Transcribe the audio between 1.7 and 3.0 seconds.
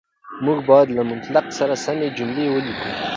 سمې جملې وليکو.